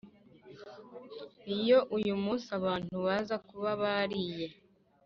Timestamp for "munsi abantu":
2.23-2.95